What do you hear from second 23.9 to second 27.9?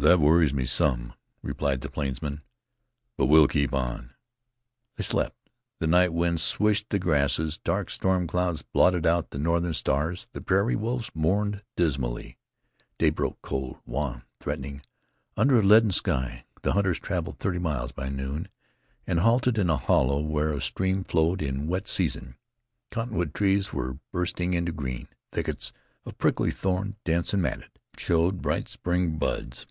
bursting into green; thickets of prickly thorn, dense and matted,